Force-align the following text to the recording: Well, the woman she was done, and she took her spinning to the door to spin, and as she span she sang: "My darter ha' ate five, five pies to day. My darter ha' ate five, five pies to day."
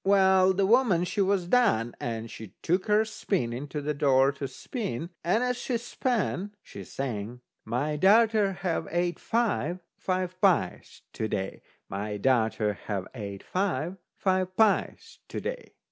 Well, 0.03 0.53
the 0.53 0.65
woman 0.65 1.03
she 1.03 1.21
was 1.21 1.47
done, 1.47 1.93
and 1.99 2.31
she 2.31 2.55
took 2.63 2.87
her 2.87 3.05
spinning 3.05 3.67
to 3.67 3.81
the 3.83 3.93
door 3.93 4.31
to 4.31 4.47
spin, 4.47 5.11
and 5.23 5.43
as 5.43 5.57
she 5.57 5.77
span 5.77 6.55
she 6.63 6.83
sang: 6.83 7.41
"My 7.65 7.97
darter 7.97 8.51
ha' 8.51 8.87
ate 8.89 9.19
five, 9.19 9.77
five 9.99 10.41
pies 10.41 11.03
to 11.13 11.27
day. 11.27 11.61
My 11.87 12.17
darter 12.17 12.73
ha' 12.87 13.03
ate 13.13 13.43
five, 13.43 13.97
five 14.17 14.57
pies 14.57 15.19
to 15.27 15.39
day." 15.39 15.75